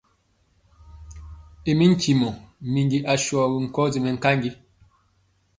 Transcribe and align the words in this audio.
I 1.69 1.71
mi 1.77 1.85
ntimɔ 1.91 2.29
mugi 2.71 2.99
asɔgi 3.13 3.57
nkɔsi 3.65 3.99
mɛnkanji. 4.03 4.51